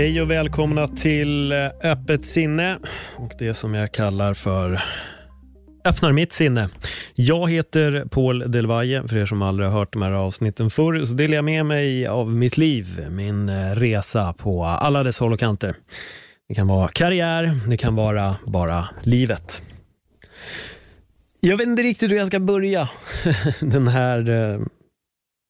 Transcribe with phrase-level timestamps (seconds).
[0.00, 2.78] Hej och välkomna till eh, Öppet sinne
[3.16, 4.82] och det som jag kallar för
[5.84, 6.68] Öppnar mitt sinne.
[7.14, 11.14] Jag heter Paul Delvaye, för er som aldrig har hört de här avsnitten förr, så
[11.14, 15.40] delar jag med mig av mitt liv, min eh, resa på alla dess håll och
[15.40, 15.74] kanter.
[16.48, 19.62] Det kan vara karriär, det kan vara bara livet.
[21.40, 22.88] Jag vet inte riktigt hur jag ska börja
[23.60, 24.60] den här eh,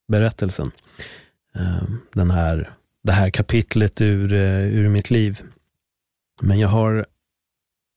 [0.09, 0.71] berättelsen.
[2.15, 2.71] Den här
[3.03, 5.43] det här kapitlet ur, eh, ur mitt liv.
[6.41, 7.07] Men jag har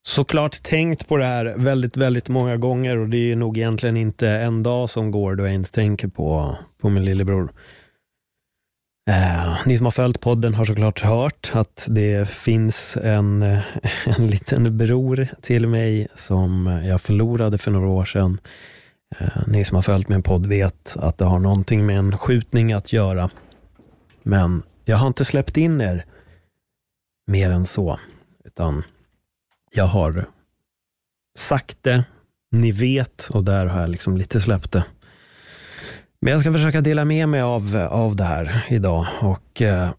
[0.06, 4.30] såklart tänkt på det här väldigt, väldigt många gånger och det är nog egentligen inte
[4.30, 7.54] en dag som går då jag inte tänker på, på min lillebror.
[9.10, 13.42] Eh, ni som har följt podden har såklart hört att det finns en,
[14.06, 18.40] en liten bror till mig som jag förlorade för några år sedan.
[19.20, 22.74] Eh, ni som har följt min podd vet att det har någonting med en skjutning
[22.74, 23.30] att göra.
[24.24, 26.06] Men jag har inte släppt in er
[27.28, 28.00] mer än så,
[28.46, 28.84] utan
[29.72, 30.26] jag har
[31.38, 32.04] sagt det,
[32.52, 34.84] ni vet och där har jag liksom lite släppt det.
[36.22, 39.90] Men jag ska försöka dela med mig av, av det här idag och eh,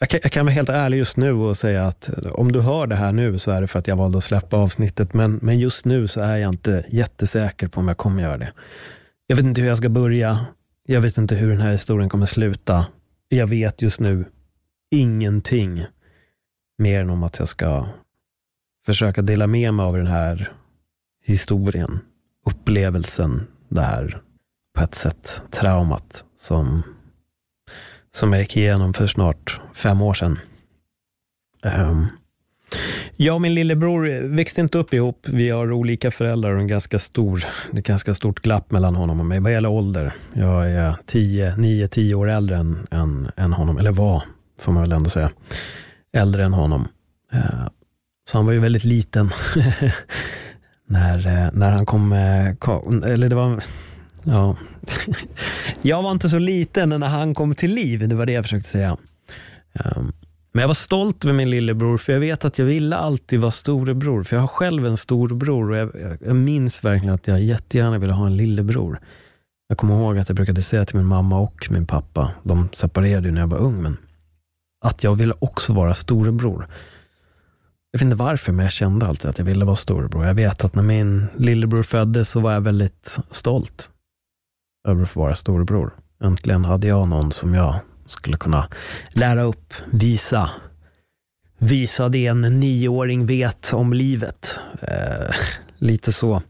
[0.00, 2.86] jag, kan, jag kan vara helt ärlig just nu och säga att om du hör
[2.86, 5.58] det här nu så är det för att jag valde att släppa avsnittet, men, men
[5.58, 8.52] just nu så är jag inte jättesäker på om jag kommer göra det.
[9.26, 10.46] Jag vet inte hur jag ska börja.
[10.86, 12.86] Jag vet inte hur den här historien kommer sluta
[13.36, 14.24] jag vet just nu
[14.90, 15.86] ingenting
[16.78, 17.88] mer än om att jag ska
[18.86, 20.52] försöka dela med mig av den här
[21.24, 21.98] historien,
[22.46, 24.22] upplevelsen, det här
[24.74, 26.82] på ett sätt traumat som,
[28.10, 30.38] som jag gick igenom för snart fem år sedan.
[31.62, 32.06] Um,
[33.22, 35.26] jag och min lillebror eh, växte inte upp ihop.
[35.28, 39.20] Vi har olika föräldrar och en ganska stor, det är ganska stort glapp mellan honom
[39.20, 40.12] och mig vad gäller ålder.
[40.32, 44.22] Jag är 9, 10 år äldre än, än, än honom, eller var,
[44.60, 45.30] får man väl ändå säga,
[46.12, 46.88] äldre än honom.
[47.32, 47.68] Eh,
[48.30, 49.30] så han var ju väldigt liten
[50.86, 52.12] när, eh, när han kom,
[53.06, 53.62] eller det var,
[54.22, 54.56] ja,
[55.82, 58.68] jag var inte så liten när han kom till liv, det var det jag försökte
[58.68, 58.96] säga.
[59.74, 60.12] Ehm,
[60.52, 63.50] men jag var stolt över min lillebror, för jag vet att jag ville alltid vara
[63.50, 67.98] storebror, för jag har själv en storbror och jag, jag minns verkligen att jag jättegärna
[67.98, 69.00] ville ha en lillebror.
[69.68, 73.28] Jag kommer ihåg att jag brukade säga till min mamma och min pappa, de separerade
[73.28, 73.96] ju när jag var ung, men
[74.84, 76.66] att jag ville också vara storebror.
[77.90, 80.26] Jag vet inte varför, men jag kände alltid att jag ville vara storebror.
[80.26, 83.90] Jag vet att när min lillebror föddes så var jag väldigt stolt
[84.88, 85.90] över att få vara storebror.
[86.22, 88.68] Äntligen hade jag någon som jag skulle kunna
[89.10, 90.50] lära upp, visa,
[91.58, 94.58] visa det en nioåring vet om livet.
[94.82, 95.34] Eh,
[95.78, 96.42] lite så.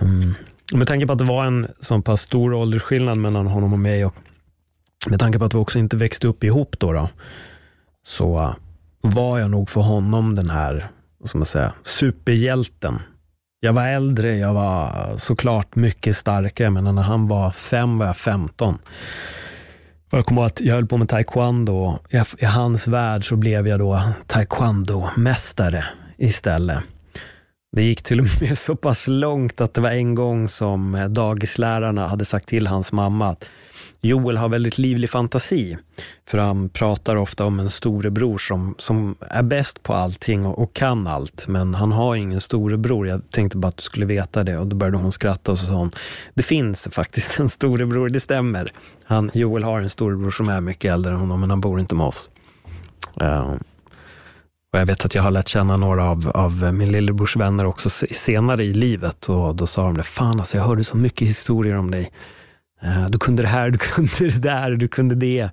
[0.00, 0.34] Mm.
[0.72, 4.04] med tanke på att det var en så pass stor åldersskillnad mellan honom och mig
[4.04, 4.14] och
[5.06, 7.08] med tanke på att vi också inte växte upp ihop då, då
[8.06, 8.54] så eh,
[9.00, 12.98] var jag nog för honom den här, vad ska man säga, superhjälten.
[13.60, 18.16] Jag var äldre, jag var såklart mycket starkare, men när han var fem var jag
[18.16, 18.78] femton.
[20.10, 21.98] Jag kommer ihåg att jag höll på med taekwondo.
[22.38, 25.84] I hans värld så blev jag då taekwondo-mästare
[26.16, 26.78] istället.
[27.74, 31.08] Det gick till och med så pass långt att det var en gång som eh,
[31.08, 33.44] dagislärarna hade sagt till hans mamma att
[34.00, 35.76] Joel har väldigt livlig fantasi.
[36.26, 40.72] För han pratar ofta om en storebror som, som är bäst på allting och, och
[40.74, 41.48] kan allt.
[41.48, 43.08] Men han har ingen storebror.
[43.08, 44.58] Jag tänkte bara att du skulle veta det.
[44.58, 45.92] Och då började hon skratta och så sa hon,
[46.34, 48.72] det finns faktiskt en storebror, det stämmer.
[49.04, 51.94] Han, Joel har en storebror som är mycket äldre än honom, men han bor inte
[51.94, 52.30] med oss.
[53.22, 53.54] Uh,
[54.74, 57.90] och jag vet att jag har lärt känna några av, av min lillebrors vänner också
[58.10, 59.28] senare i livet.
[59.28, 62.12] Och då sa de det, fan alltså jag hörde så mycket historier om dig.
[62.82, 65.50] Eh, du kunde det här, du kunde det där, du kunde det.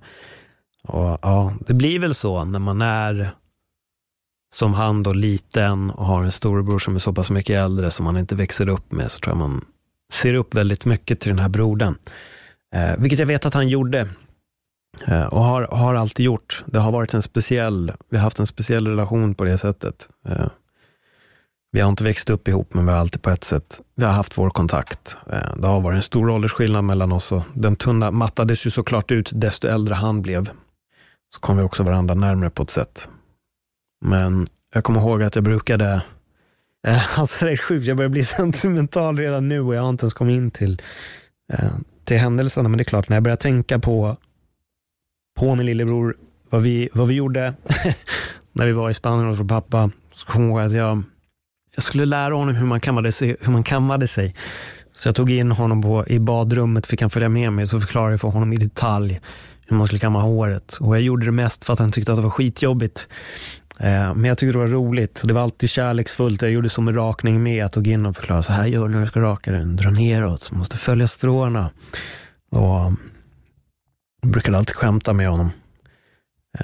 [0.88, 3.30] Och ja, det blir väl så när man är
[4.54, 8.04] som han då liten och har en storebror som är så pass mycket äldre som
[8.04, 9.64] man inte växer upp med, så tror jag man
[10.12, 11.94] ser upp väldigt mycket till den här brodern.
[12.74, 14.08] Eh, vilket jag vet att han gjorde.
[15.06, 16.64] Eh, och har, har alltid gjort.
[16.66, 20.08] Det har varit en speciell, vi har haft en speciell relation på det sättet.
[20.28, 20.46] Eh,
[21.72, 24.12] vi har inte växt upp ihop, men vi har alltid på ett sätt, vi har
[24.12, 25.16] haft vår kontakt.
[25.30, 29.10] Eh, det har varit en stor åldersskillnad mellan oss och den tunna mattades ju såklart
[29.10, 30.50] ut desto äldre han blev.
[31.34, 33.08] Så kom vi också varandra närmare på ett sätt.
[34.04, 36.02] Men jag kommer ihåg att jag brukade,
[36.86, 40.04] eh, alltså det är sjukt, jag börjar bli sentimental redan nu och jag har inte
[40.04, 40.82] ens kommit in till,
[41.52, 41.72] eh,
[42.04, 44.16] till händelserna, men det är klart, när jag börjar tänka på,
[45.34, 46.16] på min lillebror,
[46.50, 47.54] vad vi, vad vi gjorde
[48.52, 51.02] när vi var i Spanien hos vår pappa, så kommer jag ihåg att jag
[51.74, 53.36] jag skulle lära honom hur man kammade sig.
[53.40, 54.34] Hur man kammade sig.
[54.94, 58.12] Så jag tog in honom på, i badrummet, fick han följa med mig, så förklarade
[58.12, 59.20] jag för honom i detalj
[59.66, 60.76] hur man skulle kamma håret.
[60.80, 63.08] Och jag gjorde det mest för att han tyckte att det var skitjobbigt.
[63.78, 65.20] Eh, men jag tyckte det var roligt.
[65.24, 66.42] Det var alltid kärleksfullt.
[66.42, 67.56] Jag gjorde som med rakning med.
[67.56, 69.76] Jag tog in och förklarade, så här gör du när du ska raka den.
[69.76, 71.70] Dra neråt, så måste följa stråna.
[72.50, 72.92] Och
[74.22, 75.50] jag brukade alltid skämta med honom.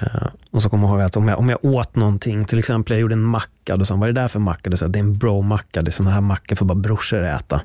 [0.01, 2.93] Uh, och så kommer jag ihåg att om jag, om jag åt någonting, till exempel
[2.93, 4.69] jag gjorde en macka, då sa han, vad är det där för macka?
[4.69, 7.61] Det, är en bro-macka, det är sådana här mackor för bara brorsor äta.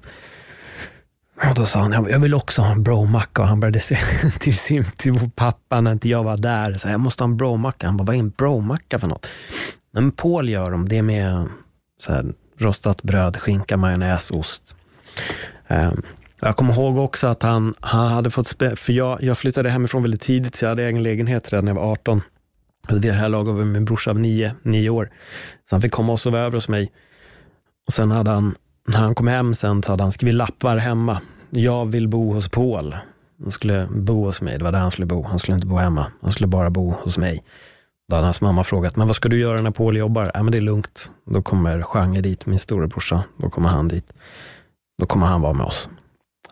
[1.49, 3.43] Och då sa han, jag vill också ha en bro-macka.
[3.43, 3.97] Och han började se
[4.41, 6.75] till sin till pappa när inte jag var där.
[6.75, 7.87] Så jag måste ha en bro-macka.
[7.87, 9.27] Han bara, vad är en bro-macka för något?
[9.93, 11.49] Men Paul gör dem, det är med
[12.01, 12.25] så här,
[12.59, 14.75] rostat bröd, skinka, majonnäs, ost.
[15.69, 16.03] Um,
[16.45, 20.03] jag kommer ihåg också att han, han hade fått, spä, för jag, jag flyttade hemifrån
[20.03, 22.23] väldigt tidigt, så jag hade egen lägenhet redan när jag var 18.
[22.89, 25.11] Vid det här laget var min brorsa nio, nio år.
[25.71, 26.93] Så han fick komma och sova över hos mig.
[27.87, 28.55] Och sen hade han,
[28.89, 31.21] när han kom hem sen, så hade han skrivit lappar hemma.
[31.51, 32.97] Jag vill bo hos Paul.
[33.43, 35.23] Han skulle bo hos mig, det var där han skulle bo.
[35.23, 37.45] Han skulle inte bo hemma, han skulle bara bo hos mig.
[38.09, 40.31] Då hade hans mamma frågat, men vad ska du göra när Paul jobbar?
[40.35, 41.11] Ja, men det är lugnt.
[41.27, 43.25] Då kommer Genre dit, min storebrorsa.
[43.37, 44.13] Då kommer han dit.
[44.99, 45.89] Då kommer han vara med oss.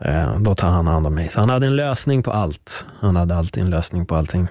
[0.00, 1.28] Eh, då tar han hand om mig.
[1.28, 2.86] Så han hade en lösning på allt.
[3.00, 4.48] Han hade alltid en lösning på allting.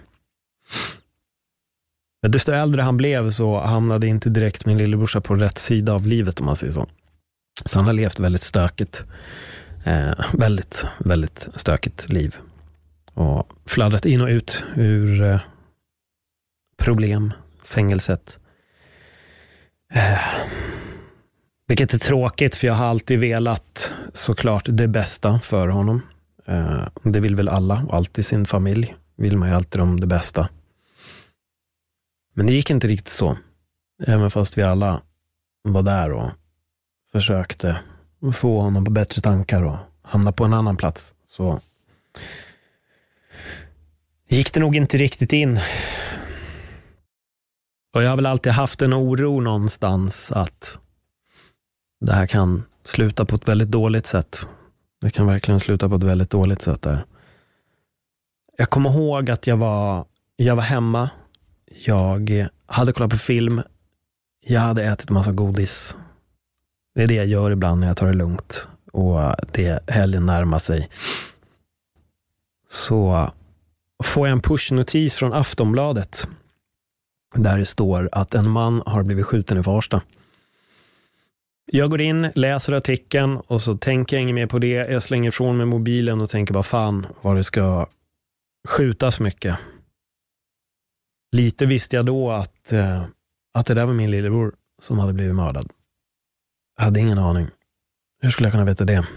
[2.21, 6.07] Men desto äldre han blev så hamnade inte direkt min lillebrorsa på rätt sida av
[6.07, 6.87] livet, om man säger så.
[7.65, 9.03] Så han har levt väldigt stökigt.
[9.83, 12.35] Eh, väldigt, väldigt stökigt liv.
[13.13, 15.39] Och fladdrat in och ut ur eh,
[16.77, 17.33] problem,
[17.63, 18.37] fängelset.
[19.93, 20.19] Eh,
[21.71, 26.01] vilket är tråkigt, för jag har alltid velat såklart det bästa för honom.
[26.45, 30.07] Eh, det vill väl alla, och alltid sin familj vill man ju alltid om det
[30.07, 30.49] bästa.
[32.33, 33.37] Men det gick inte riktigt så.
[34.03, 35.01] Även fast vi alla
[35.63, 36.31] var där och
[37.11, 37.79] försökte
[38.33, 41.59] få honom på bättre tankar och hamna på en annan plats, så
[44.27, 45.59] gick det nog inte riktigt in.
[47.93, 50.77] Och jag har väl alltid haft en oro någonstans att
[52.01, 54.47] det här kan sluta på ett väldigt dåligt sätt.
[55.01, 57.05] Det kan verkligen sluta på ett väldigt dåligt sätt där.
[58.57, 60.05] Jag kommer ihåg att jag var,
[60.35, 61.09] jag var hemma.
[61.85, 63.61] Jag hade kollat på film.
[64.45, 65.95] Jag hade ätit massa godis.
[66.95, 70.59] Det är det jag gör ibland när jag tar det lugnt och det helgen närmar
[70.59, 70.89] sig.
[72.69, 73.31] Så
[74.03, 76.27] får jag en pushnotis från Aftonbladet
[77.35, 80.01] där det står att en man har blivit skjuten i Farsta.
[81.65, 84.67] Jag går in, läser artikeln och så tänker jag inget mer på det.
[84.67, 87.87] Jag slänger ifrån mig mobilen och tänker bara fan vad det ska
[88.67, 89.57] skjutas mycket.
[91.31, 93.05] Lite visste jag då att, eh,
[93.53, 95.71] att det där var min lillebror som hade blivit mördad.
[96.77, 97.47] Jag hade ingen aning.
[98.21, 99.07] Hur skulle jag kunna veta det?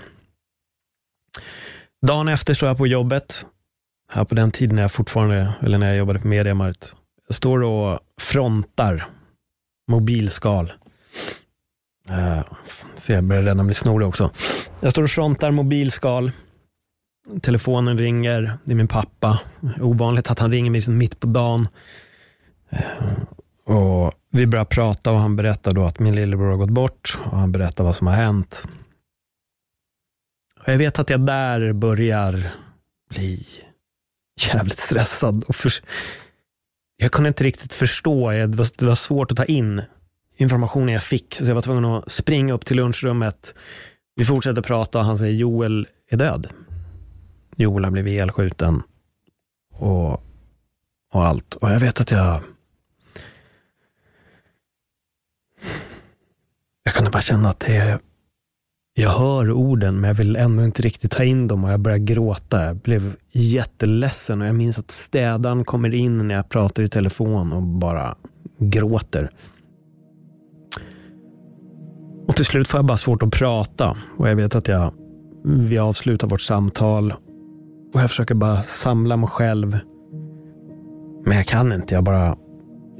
[2.06, 3.46] Dagen efter står jag på jobbet.
[4.08, 6.96] Här på den tiden när jag fortfarande, eller när jag jobbade på Mediamarkt.
[7.26, 9.06] Jag står och frontar
[9.90, 10.72] mobilskal.
[12.10, 12.40] Uh,
[12.96, 14.30] se, jag börjar redan bli snorig också.
[14.80, 16.32] Jag står och frontar mobilskal.
[17.42, 18.58] Telefonen ringer.
[18.64, 19.40] Det är min pappa.
[19.80, 21.68] Ovanligt att han ringer mig liksom mitt på dagen.
[22.72, 27.18] Uh, och vi börjar prata och han berättar då att min lillebror har gått bort
[27.24, 28.66] och han berättar vad som har hänt.
[30.60, 32.54] Och jag vet att jag där börjar
[33.10, 33.46] bli
[34.40, 35.44] jävligt stressad.
[35.48, 35.72] Och för,
[36.96, 39.82] jag kunde inte riktigt förstå, det var, det var svårt att ta in
[40.36, 43.54] informationen jag fick, så jag var tvungen att springa upp till lunchrummet.
[44.16, 46.46] Vi fortsätter prata och han säger Joel är död.
[47.56, 48.82] Joel har blivit elskjuten
[49.72, 50.12] och,
[51.12, 51.54] och allt.
[51.54, 52.40] Och jag vet att jag
[56.86, 57.98] Jag kunde bara känna att det är
[58.94, 61.98] jag hör orden, men jag vill ändå inte riktigt ta in dem och jag börjar
[61.98, 62.64] gråta.
[62.64, 67.52] Jag blev jätteledsen och jag minns att städaren kommer in när jag pratar i telefon
[67.52, 68.16] och bara
[68.58, 69.30] gråter.
[72.26, 74.94] Och till slut får jag bara svårt att prata och jag vet att jag,
[75.44, 77.14] vi avslutar vårt samtal
[77.94, 79.78] och jag försöker bara samla mig själv.
[81.24, 82.36] Men jag kan inte, jag bara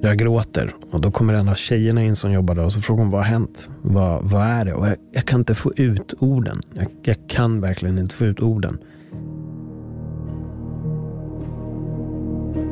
[0.00, 2.64] jag gråter och då kommer en av tjejerna in som jobbar där.
[2.64, 3.70] och så frågar hon vad har hänt?
[3.82, 4.74] Vad, vad är det?
[4.74, 6.62] Och jag, jag kan inte få ut orden.
[6.74, 8.78] Jag, jag, kan verkligen inte få ut orden.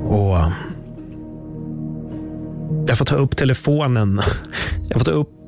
[0.09, 0.52] Och eh,
[2.87, 4.21] jag får ta upp telefonen.
[4.88, 5.41] Jag får ta upp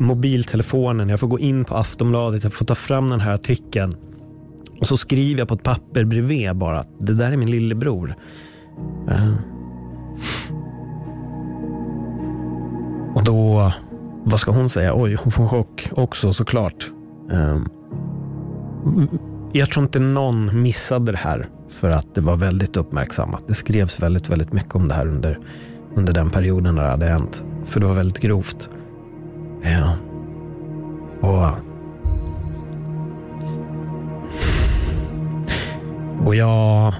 [0.00, 1.08] mobiltelefonen.
[1.08, 2.44] Jag får gå in på Aftonbladet.
[2.44, 3.94] Jag får ta fram den här artikeln.
[4.80, 8.14] Och så skriver jag på ett papper bredvid bara att det där är min lillebror.
[9.10, 9.34] Uh.
[13.14, 13.72] Och då,
[14.24, 14.92] vad ska hon säga?
[14.96, 16.90] Oj, hon får en chock också såklart.
[17.32, 17.58] Uh.
[19.52, 23.44] jag tror inte någon missade det här för att det var väldigt uppmärksammat.
[23.48, 25.38] Det skrevs väldigt, väldigt mycket om det här under,
[25.94, 27.44] under den perioden när det hade hänt.
[27.64, 28.70] För det var väldigt grovt.
[29.62, 29.96] Ja.
[31.20, 31.50] Och,
[36.26, 36.94] och jag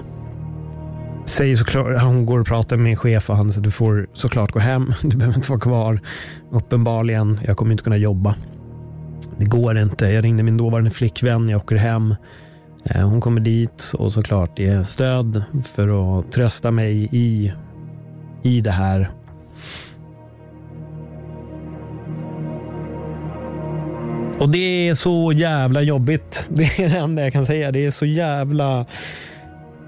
[1.25, 4.51] säger såklart, hon går och pratar med min chef och han säger du får såklart
[4.51, 4.93] gå hem.
[5.01, 5.99] Du behöver inte vara kvar.
[6.51, 8.35] Uppenbarligen, jag kommer inte kunna jobba.
[9.37, 10.05] Det går inte.
[10.05, 11.49] Jag ringde min dåvarande flickvän.
[11.49, 12.15] Jag åker hem.
[12.83, 17.53] Eh, hon kommer dit och såklart ger stöd för att trösta mig i,
[18.43, 19.11] i det här.
[24.41, 26.45] Och det är så jävla jobbigt.
[26.49, 27.71] Det är det enda jag kan säga.
[27.71, 28.85] Det är så jävla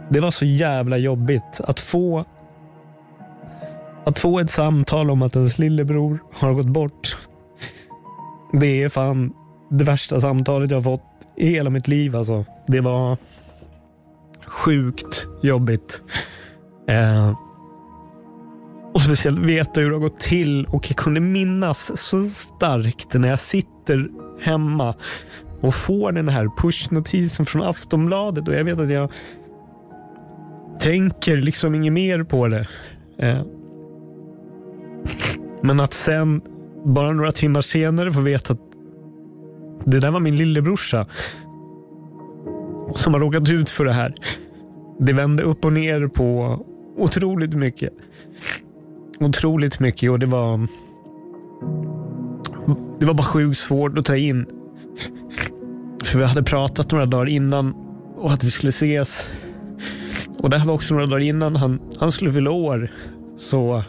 [0.10, 2.26] det var så jävla jobbigt att få
[4.06, 7.18] att få ett samtal om att ens lillebror har gått bort.
[8.52, 9.34] Det är fan
[9.70, 12.16] det värsta samtalet jag har fått i hela mitt liv.
[12.16, 12.46] Alltså.
[12.68, 13.18] Det var
[14.46, 16.02] sjukt jobbigt.
[16.88, 17.38] Eh,
[18.94, 23.30] och speciellt veta hur det har gått till och jag kunde minnas så starkt när
[23.30, 24.10] jag sitter sitter
[24.40, 24.96] hemma
[25.62, 29.12] och får den här pushnotisen från Aftonbladet och jag vet att jag
[30.80, 32.68] tänker liksom inget mer på det.
[33.18, 33.42] Eh.
[35.62, 36.42] Men att sen,
[36.86, 38.60] bara några timmar senare, få veta att
[39.86, 41.08] det där var min lillebrorsa
[42.96, 44.14] som har råkat ut för det här.
[45.00, 46.60] Det vände upp och ner på
[46.98, 47.94] otroligt mycket.
[49.20, 50.68] Otroligt mycket och det var
[53.00, 54.46] det var bara sjukt svårt att ta in.
[56.04, 57.74] För vi hade pratat några dagar innan
[58.18, 59.26] och att vi skulle ses
[60.44, 62.92] och det här var också några dagar innan han, han skulle fylla år.
[63.38, 63.84] Så,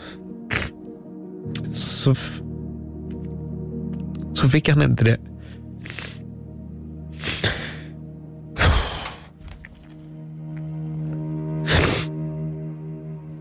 [1.72, 2.14] så,
[4.32, 5.18] så fick han inte det.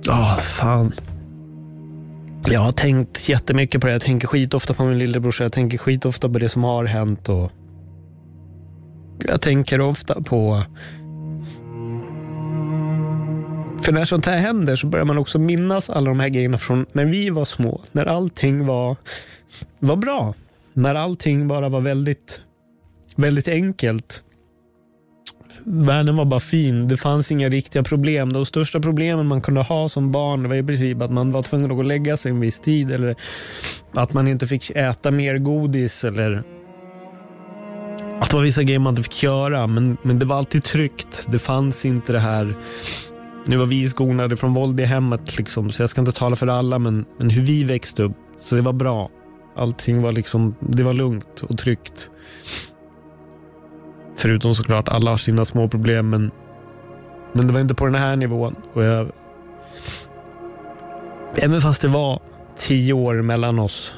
[0.06, 0.94] Ja, oh, fan.
[2.48, 3.94] Jag har tänkt jättemycket på det.
[3.94, 5.44] Jag tänker skitofta på min lillebrorsa.
[5.44, 7.30] Jag tänker skitofta på det som har hänt.
[7.30, 7.52] Och
[9.26, 10.64] jag tänker ofta på
[13.84, 16.86] för när sånt här händer så börjar man också minnas alla de här grejerna från
[16.92, 17.82] när vi var små.
[17.92, 18.96] När allting var,
[19.80, 20.34] var bra.
[20.74, 22.42] När allting bara var väldigt,
[23.16, 24.24] väldigt enkelt.
[25.66, 26.88] Världen var bara fin.
[26.88, 28.34] Det fanns inga riktiga problem.
[28.34, 31.66] De största problemen man kunde ha som barn var i princip att man var tvungen
[31.66, 32.92] att gå och lägga sig en viss tid.
[32.92, 33.16] Eller
[33.94, 36.04] att man inte fick äta mer godis.
[36.04, 36.44] Eller
[38.20, 39.68] att det var vissa grejer man inte fick göra.
[39.68, 41.28] Men, men det var alltid tryggt.
[41.32, 42.56] Det fanns inte det här
[43.46, 46.48] nu var vi skonade från våld i hemmet, liksom, så jag ska inte tala för
[46.48, 49.10] alla, men, men hur vi växte upp, så det var bra.
[49.56, 52.10] Allting var liksom, det var lugnt och tryggt.
[54.24, 56.32] Förutom såklart, alla har sina små problem, men,
[57.34, 58.56] men det var inte på den här nivån.
[58.74, 59.12] Och jag,
[61.36, 62.20] även fast det var
[62.58, 63.94] tio år mellan oss,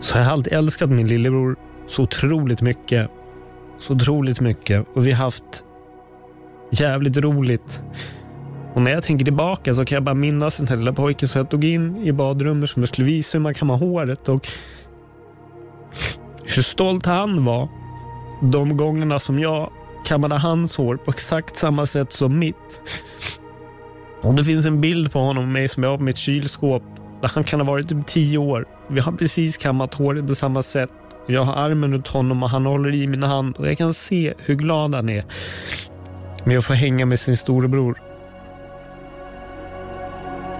[0.00, 1.56] så har jag alltid älskat min lillebror
[1.86, 3.10] så otroligt mycket.
[3.78, 4.86] Så otroligt mycket.
[4.94, 5.64] Och vi har haft
[6.70, 7.82] jävligt roligt
[8.74, 11.38] Och när jag tänker tillbaka så kan jag bara minnas den här lilla pojken som
[11.38, 14.48] jag tog in i badrummet som jag skulle visa hur man kammar håret och
[16.44, 17.79] hur stolt han var
[18.40, 19.70] de gångerna som jag
[20.04, 22.82] kammade hans hår på exakt samma sätt som mitt.
[24.22, 26.82] Och det finns en bild på honom och mig som jag har på mitt kylskåp
[27.22, 28.66] där han kan ha varit typ tio år.
[28.88, 30.92] Vi har precis kammat håret på samma sätt.
[31.26, 34.34] Jag har armen runt honom och han håller i min hand och jag kan se
[34.38, 35.24] hur glad han är
[36.44, 38.02] med att få hänga med sin storebror.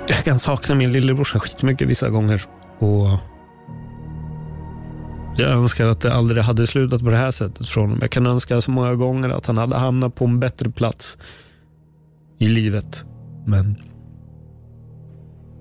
[0.06, 2.42] Jag kan sakna min lillebrorsa skitmycket vissa gånger
[2.78, 3.18] och
[5.40, 7.98] jag önskar att det aldrig hade slutat på det här sättet från honom.
[8.00, 11.18] Jag kan önska så många gånger att han hade hamnat på en bättre plats
[12.38, 13.04] i livet.
[13.46, 13.76] Men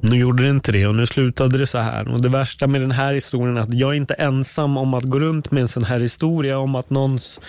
[0.02, 2.08] nu gjorde det inte det och nu slutade det så här.
[2.08, 5.04] Och det värsta med den här historien är att jag är inte ensam om att
[5.04, 7.40] gå runt med en sån här historia om att någons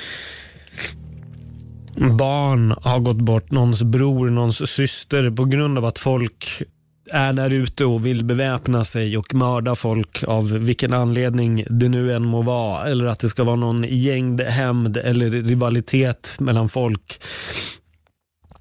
[2.18, 6.62] barn har gått bort, någons bror, någons syster på grund av att folk
[7.11, 12.12] är där ute och vill beväpna sig och mörda folk av vilken anledning det nu
[12.12, 12.87] än må vara.
[12.87, 17.23] Eller att det ska vara någon gängd hämnd eller rivalitet mellan folk.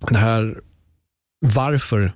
[0.09, 0.61] Det här,
[1.39, 2.11] varför?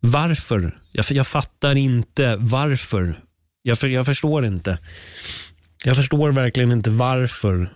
[0.00, 0.78] Varför?
[0.92, 3.20] Jag, jag fattar inte varför.
[3.62, 4.78] Jag, jag förstår inte.
[5.84, 7.74] Jag förstår verkligen inte varför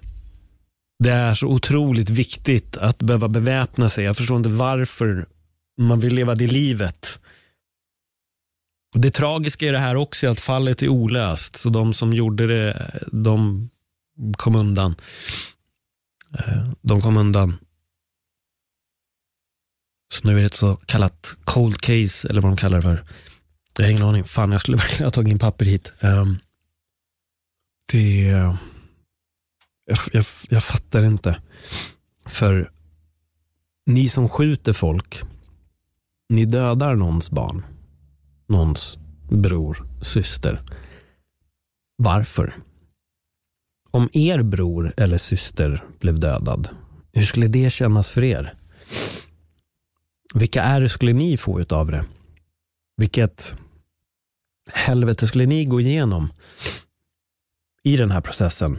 [0.99, 4.05] det är så otroligt viktigt att behöva beväpna sig.
[4.05, 5.27] Jag förstår inte varför
[5.81, 7.19] man vill leva det livet.
[8.93, 11.57] Det tragiska i det här också är att fallet är olöst.
[11.57, 13.69] Så de som gjorde det, de
[14.37, 14.95] kom undan.
[16.39, 17.57] Eh, de kom undan.
[20.15, 23.05] Så nu är det ett så kallat cold case, eller vad de kallar det för.
[23.79, 24.25] Jag har ingen aning.
[24.25, 25.93] Fan, jag skulle verkligen ha tagit in papper hit.
[26.01, 26.39] Ehm,
[27.93, 28.23] det...
[29.85, 31.43] Jag, jag, jag fattar inte.
[32.27, 32.71] För
[33.87, 35.23] ni som skjuter folk,
[36.29, 37.65] ni dödar någons barn
[38.47, 38.99] någons
[39.31, 40.63] bror, syster.
[41.97, 42.55] Varför?
[43.91, 46.69] Om er bror eller syster blev dödad,
[47.13, 48.55] hur skulle det kännas för er?
[50.35, 52.05] Vilka är skulle ni få utav det?
[52.97, 53.55] Vilket
[54.73, 56.33] helvete skulle ni gå igenom
[57.83, 58.79] i den här processen?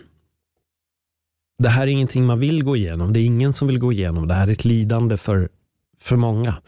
[1.57, 3.13] Det här är ingenting man vill gå igenom.
[3.13, 4.27] Det är ingen som vill gå igenom.
[4.27, 5.49] Det här är ett lidande för,
[5.99, 6.61] för många.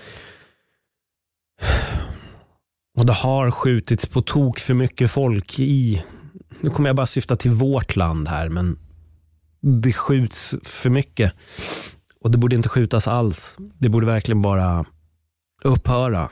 [3.05, 6.03] Och det har skjutits på tok för mycket folk i,
[6.59, 8.79] nu kommer jag bara syfta till vårt land här, men
[9.61, 11.33] det skjuts för mycket.
[12.21, 13.57] Och det borde inte skjutas alls.
[13.79, 14.85] Det borde verkligen bara
[15.63, 16.29] upphöra.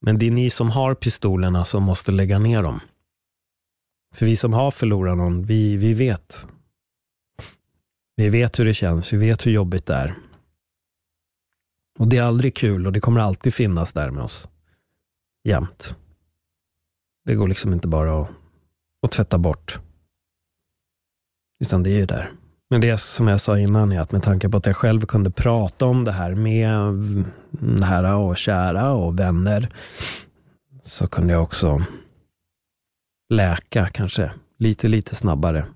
[0.00, 2.80] Men det är ni som har pistolerna som måste lägga ner dem.
[4.14, 6.46] För vi som har förlorat någon, vi, vi vet.
[8.16, 10.14] Vi vet hur det känns, vi vet hur jobbigt det är.
[11.98, 14.48] Och det är aldrig kul och det kommer alltid finnas där med oss
[15.48, 15.96] jämt.
[17.24, 18.30] Det går liksom inte bara att,
[19.02, 19.80] att tvätta bort.
[21.60, 22.32] Utan det är ju där.
[22.70, 25.30] Men det som jag sa innan är att med tanke på att jag själv kunde
[25.30, 26.94] prata om det här med
[27.60, 29.68] nära och kära och vänner,
[30.82, 31.84] så kunde jag också
[33.28, 35.66] läka kanske lite, lite snabbare.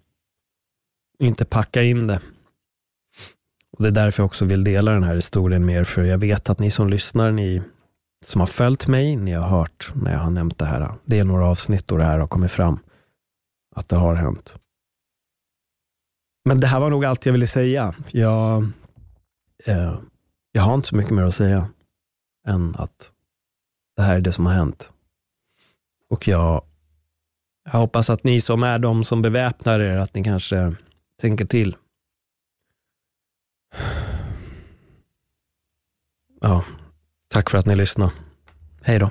[1.19, 2.21] Inte packa in det.
[3.71, 6.19] Och Det är därför jag också vill dela den här historien med er, för jag
[6.19, 7.63] vet att ni som lyssnar, ni
[8.23, 10.95] som har följt mig, ni har hört när jag har nämnt det här.
[11.05, 12.79] Det är några avsnitt då det här har kommit fram,
[13.75, 14.57] att det har hänt.
[16.45, 17.95] Men det här var nog allt jag ville säga.
[18.11, 18.69] Jag,
[19.65, 19.99] eh,
[20.53, 21.69] jag har inte så mycket mer att säga
[22.47, 23.13] än att
[23.97, 24.93] det här är det som har hänt.
[26.11, 26.63] Och jag,
[27.65, 30.75] jag hoppas att ni som är de som beväpnar er, att ni kanske
[31.21, 31.77] tänker till.
[36.41, 36.65] Ja,
[37.33, 38.13] Tack för att ni lyssnade.
[38.85, 39.11] Hej då.